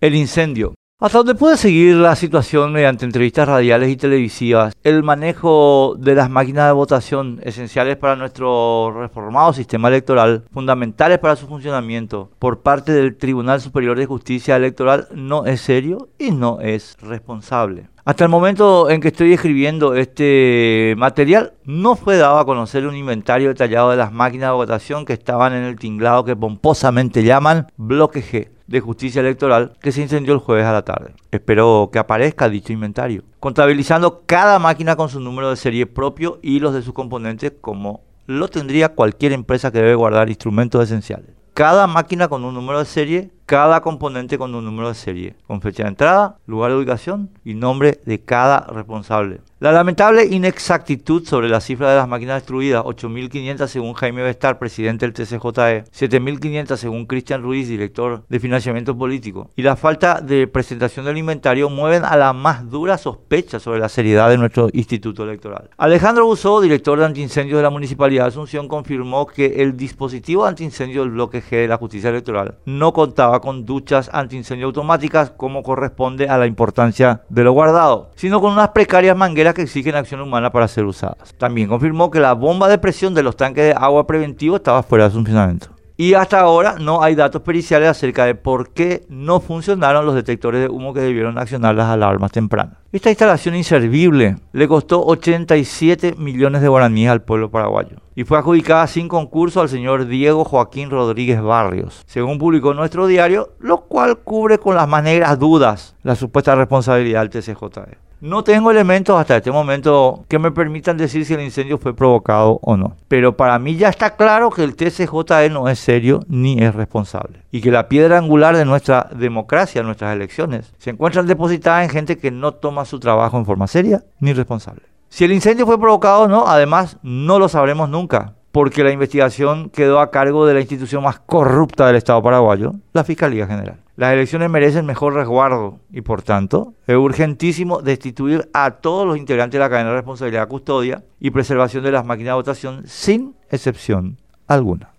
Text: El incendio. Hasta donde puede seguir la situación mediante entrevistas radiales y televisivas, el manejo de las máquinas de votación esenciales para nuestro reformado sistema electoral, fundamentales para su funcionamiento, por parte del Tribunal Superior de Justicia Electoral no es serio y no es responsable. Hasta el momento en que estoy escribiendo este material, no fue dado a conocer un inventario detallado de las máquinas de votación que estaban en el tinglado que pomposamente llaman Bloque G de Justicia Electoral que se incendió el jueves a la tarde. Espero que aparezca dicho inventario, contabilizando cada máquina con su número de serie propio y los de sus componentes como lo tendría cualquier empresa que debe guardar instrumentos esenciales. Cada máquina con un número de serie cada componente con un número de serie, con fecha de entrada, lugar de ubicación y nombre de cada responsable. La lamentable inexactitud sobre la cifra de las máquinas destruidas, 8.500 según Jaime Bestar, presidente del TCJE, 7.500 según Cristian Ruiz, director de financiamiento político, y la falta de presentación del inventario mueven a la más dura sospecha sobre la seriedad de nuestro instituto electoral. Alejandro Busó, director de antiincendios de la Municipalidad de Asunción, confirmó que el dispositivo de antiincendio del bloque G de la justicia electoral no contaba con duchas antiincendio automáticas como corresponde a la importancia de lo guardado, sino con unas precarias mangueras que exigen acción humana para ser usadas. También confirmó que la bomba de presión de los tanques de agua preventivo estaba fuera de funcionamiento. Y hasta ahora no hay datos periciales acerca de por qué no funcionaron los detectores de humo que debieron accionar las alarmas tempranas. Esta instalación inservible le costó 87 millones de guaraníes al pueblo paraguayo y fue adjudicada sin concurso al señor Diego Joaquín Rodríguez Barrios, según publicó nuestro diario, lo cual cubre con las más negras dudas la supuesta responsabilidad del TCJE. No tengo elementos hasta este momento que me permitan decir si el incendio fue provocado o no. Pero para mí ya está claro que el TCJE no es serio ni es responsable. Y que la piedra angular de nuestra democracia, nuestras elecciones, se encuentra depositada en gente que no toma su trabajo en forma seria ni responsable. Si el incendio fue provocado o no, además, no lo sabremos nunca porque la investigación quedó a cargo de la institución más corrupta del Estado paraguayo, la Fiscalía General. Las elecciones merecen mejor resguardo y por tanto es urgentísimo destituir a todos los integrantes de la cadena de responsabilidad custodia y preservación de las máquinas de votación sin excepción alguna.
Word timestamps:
El 0.00 0.14
incendio. 0.14 0.74
Hasta 1.00 1.18
donde 1.18 1.34
puede 1.34 1.56
seguir 1.56 1.96
la 1.96 2.14
situación 2.14 2.72
mediante 2.72 3.04
entrevistas 3.04 3.48
radiales 3.48 3.88
y 3.88 3.96
televisivas, 3.96 4.72
el 4.84 5.02
manejo 5.02 5.96
de 5.98 6.14
las 6.14 6.30
máquinas 6.30 6.66
de 6.66 6.72
votación 6.72 7.40
esenciales 7.42 7.96
para 7.96 8.14
nuestro 8.14 8.92
reformado 8.92 9.52
sistema 9.52 9.88
electoral, 9.88 10.44
fundamentales 10.52 11.18
para 11.18 11.34
su 11.34 11.48
funcionamiento, 11.48 12.30
por 12.38 12.60
parte 12.60 12.92
del 12.92 13.16
Tribunal 13.16 13.60
Superior 13.60 13.98
de 13.98 14.06
Justicia 14.06 14.54
Electoral 14.54 15.08
no 15.12 15.46
es 15.46 15.62
serio 15.62 16.10
y 16.16 16.30
no 16.30 16.60
es 16.60 16.96
responsable. 17.00 17.88
Hasta 18.04 18.22
el 18.22 18.30
momento 18.30 18.90
en 18.90 19.00
que 19.00 19.08
estoy 19.08 19.32
escribiendo 19.32 19.96
este 19.96 20.94
material, 20.96 21.54
no 21.64 21.96
fue 21.96 22.18
dado 22.18 22.38
a 22.38 22.46
conocer 22.46 22.86
un 22.86 22.94
inventario 22.94 23.48
detallado 23.48 23.90
de 23.90 23.96
las 23.96 24.12
máquinas 24.12 24.50
de 24.50 24.54
votación 24.54 25.04
que 25.04 25.14
estaban 25.14 25.54
en 25.54 25.64
el 25.64 25.76
tinglado 25.76 26.24
que 26.24 26.36
pomposamente 26.36 27.24
llaman 27.24 27.66
Bloque 27.76 28.22
G 28.22 28.57
de 28.68 28.80
Justicia 28.80 29.20
Electoral 29.20 29.72
que 29.80 29.90
se 29.90 30.02
incendió 30.02 30.32
el 30.32 30.38
jueves 30.38 30.66
a 30.66 30.72
la 30.72 30.84
tarde. 30.84 31.14
Espero 31.32 31.90
que 31.92 31.98
aparezca 31.98 32.48
dicho 32.48 32.72
inventario, 32.72 33.24
contabilizando 33.40 34.22
cada 34.26 34.60
máquina 34.60 34.94
con 34.94 35.08
su 35.08 35.18
número 35.18 35.50
de 35.50 35.56
serie 35.56 35.86
propio 35.86 36.38
y 36.42 36.60
los 36.60 36.74
de 36.74 36.82
sus 36.82 36.94
componentes 36.94 37.52
como 37.60 38.02
lo 38.26 38.48
tendría 38.48 38.90
cualquier 38.90 39.32
empresa 39.32 39.72
que 39.72 39.78
debe 39.78 39.94
guardar 39.94 40.28
instrumentos 40.28 40.84
esenciales. 40.84 41.30
Cada 41.54 41.86
máquina 41.86 42.28
con 42.28 42.44
un 42.44 42.54
número 42.54 42.78
de 42.78 42.84
serie 42.84 43.30
cada 43.48 43.80
componente 43.80 44.36
con 44.36 44.54
un 44.54 44.62
número 44.62 44.88
de 44.88 44.94
serie, 44.94 45.34
con 45.46 45.62
fecha 45.62 45.84
de 45.84 45.88
entrada, 45.88 46.36
lugar 46.44 46.70
de 46.70 46.76
ubicación 46.76 47.30
y 47.46 47.54
nombre 47.54 47.98
de 48.04 48.20
cada 48.20 48.60
responsable. 48.66 49.40
La 49.58 49.72
lamentable 49.72 50.26
inexactitud 50.26 51.26
sobre 51.26 51.48
la 51.48 51.60
cifra 51.60 51.90
de 51.90 51.96
las 51.96 52.06
máquinas 52.06 52.42
destruidas, 52.42 52.84
8.500 52.84 53.66
según 53.66 53.94
Jaime 53.94 54.22
Bestar, 54.22 54.58
presidente 54.58 55.04
del 55.04 55.14
TCJE, 55.14 55.84
7.500 55.90 56.76
según 56.76 57.06
Cristian 57.06 57.42
Ruiz, 57.42 57.66
director 57.66 58.22
de 58.28 58.38
financiamiento 58.38 58.96
político, 58.96 59.50
y 59.56 59.62
la 59.62 59.74
falta 59.74 60.20
de 60.20 60.46
presentación 60.46 61.06
del 61.06 61.16
inventario 61.16 61.70
mueven 61.70 62.04
a 62.04 62.16
la 62.16 62.34
más 62.34 62.70
dura 62.70 62.98
sospecha 62.98 63.58
sobre 63.58 63.80
la 63.80 63.88
seriedad 63.88 64.28
de 64.28 64.38
nuestro 64.38 64.68
instituto 64.74 65.24
electoral. 65.24 65.70
Alejandro 65.78 66.26
Busó, 66.26 66.60
director 66.60 66.98
de 66.98 67.06
antiincendios 67.06 67.56
de 67.56 67.62
la 67.64 67.70
Municipalidad 67.70 68.24
de 68.24 68.28
Asunción, 68.28 68.68
confirmó 68.68 69.26
que 69.26 69.62
el 69.62 69.76
dispositivo 69.76 70.44
de 70.44 70.50
antiincendio 70.50 71.00
del 71.00 71.10
bloque 71.10 71.42
G 71.42 71.62
de 71.62 71.68
la 71.68 71.78
justicia 71.78 72.10
electoral 72.10 72.58
no 72.66 72.92
contaba 72.92 73.37
con 73.40 73.64
duchas 73.64 74.10
antiincendio 74.12 74.66
automáticas 74.66 75.30
como 75.36 75.62
corresponde 75.62 76.28
a 76.28 76.38
la 76.38 76.46
importancia 76.46 77.22
de 77.28 77.44
lo 77.44 77.52
guardado, 77.52 78.10
sino 78.14 78.40
con 78.40 78.52
unas 78.52 78.70
precarias 78.70 79.16
mangueras 79.16 79.54
que 79.54 79.62
exigen 79.62 79.94
acción 79.94 80.20
humana 80.20 80.50
para 80.50 80.68
ser 80.68 80.84
usadas. 80.84 81.34
También 81.38 81.68
confirmó 81.68 82.10
que 82.10 82.20
la 82.20 82.34
bomba 82.34 82.68
de 82.68 82.78
presión 82.78 83.14
de 83.14 83.22
los 83.22 83.36
tanques 83.36 83.64
de 83.64 83.72
agua 83.72 84.06
preventivo 84.06 84.56
estaba 84.56 84.82
fuera 84.82 85.04
de 85.04 85.10
funcionamiento. 85.10 85.77
Y 86.00 86.14
hasta 86.14 86.38
ahora 86.38 86.76
no 86.80 87.02
hay 87.02 87.16
datos 87.16 87.42
periciales 87.42 87.88
acerca 87.88 88.24
de 88.24 88.36
por 88.36 88.70
qué 88.70 89.04
no 89.08 89.40
funcionaron 89.40 90.06
los 90.06 90.14
detectores 90.14 90.60
de 90.60 90.68
humo 90.68 90.94
que 90.94 91.00
debieron 91.00 91.38
accionar 91.38 91.74
las 91.74 91.88
alarmas 91.88 92.30
tempranas. 92.30 92.76
Esta 92.92 93.10
instalación 93.10 93.56
inservible 93.56 94.36
le 94.52 94.68
costó 94.68 95.04
87 95.04 96.14
millones 96.16 96.62
de 96.62 96.68
guaraníes 96.68 97.10
al 97.10 97.22
pueblo 97.22 97.50
paraguayo 97.50 97.96
y 98.14 98.22
fue 98.22 98.38
adjudicada 98.38 98.86
sin 98.86 99.08
concurso 99.08 99.60
al 99.60 99.68
señor 99.68 100.06
Diego 100.06 100.44
Joaquín 100.44 100.88
Rodríguez 100.88 101.42
Barrios, 101.42 102.04
según 102.06 102.38
publicó 102.38 102.74
nuestro 102.74 103.08
diario, 103.08 103.54
lo 103.58 103.80
cual 103.80 104.18
cubre 104.18 104.58
con 104.58 104.76
las 104.76 104.86
más 104.86 105.02
negras 105.02 105.36
dudas 105.36 105.96
la 106.04 106.14
supuesta 106.14 106.54
responsabilidad 106.54 107.28
del 107.28 107.30
TCJE. 107.42 108.07
No 108.20 108.42
tengo 108.42 108.72
elementos 108.72 109.18
hasta 109.18 109.36
este 109.36 109.52
momento 109.52 110.24
que 110.26 110.40
me 110.40 110.50
permitan 110.50 110.96
decir 110.96 111.24
si 111.24 111.34
el 111.34 111.40
incendio 111.40 111.78
fue 111.78 111.94
provocado 111.94 112.58
o 112.62 112.76
no. 112.76 112.96
Pero 113.06 113.36
para 113.36 113.60
mí 113.60 113.76
ya 113.76 113.90
está 113.90 114.16
claro 114.16 114.50
que 114.50 114.64
el 114.64 114.74
TCJE 114.74 115.50
no 115.50 115.68
es 115.68 115.78
serio 115.78 116.24
ni 116.26 116.60
es 116.60 116.74
responsable. 116.74 117.42
Y 117.52 117.60
que 117.60 117.70
la 117.70 117.88
piedra 117.88 118.18
angular 118.18 118.56
de 118.56 118.64
nuestra 118.64 119.08
democracia, 119.14 119.84
nuestras 119.84 120.16
elecciones, 120.16 120.74
se 120.78 120.90
encuentra 120.90 121.22
depositada 121.22 121.84
en 121.84 121.90
gente 121.90 122.18
que 122.18 122.32
no 122.32 122.54
toma 122.54 122.84
su 122.84 122.98
trabajo 122.98 123.38
en 123.38 123.46
forma 123.46 123.68
seria 123.68 124.02
ni 124.18 124.32
responsable. 124.32 124.82
Si 125.08 125.24
el 125.24 125.32
incendio 125.32 125.64
fue 125.64 125.78
provocado 125.78 126.22
o 126.22 126.28
no, 126.28 126.48
además, 126.48 126.98
no 127.02 127.38
lo 127.38 127.48
sabremos 127.48 127.88
nunca 127.88 128.34
porque 128.52 128.84
la 128.84 128.92
investigación 128.92 129.70
quedó 129.70 130.00
a 130.00 130.10
cargo 130.10 130.46
de 130.46 130.54
la 130.54 130.60
institución 130.60 131.02
más 131.02 131.20
corrupta 131.20 131.86
del 131.86 131.96
Estado 131.96 132.22
paraguayo, 132.22 132.74
la 132.92 133.04
Fiscalía 133.04 133.46
General. 133.46 133.78
Las 133.96 134.12
elecciones 134.12 134.48
merecen 134.48 134.86
mejor 134.86 135.14
resguardo 135.14 135.80
y 135.90 136.02
por 136.02 136.22
tanto 136.22 136.74
es 136.86 136.96
urgentísimo 136.96 137.82
destituir 137.82 138.48
a 138.52 138.70
todos 138.72 139.06
los 139.06 139.18
integrantes 139.18 139.58
de 139.58 139.64
la 139.64 139.68
cadena 139.68 139.90
de 139.90 139.96
responsabilidad 139.96 140.46
custodia 140.46 141.02
y 141.18 141.30
preservación 141.30 141.82
de 141.82 141.92
las 141.92 142.04
máquinas 142.04 142.30
de 142.30 142.36
votación 142.36 142.82
sin 142.86 143.34
excepción 143.50 144.16
alguna. 144.46 144.92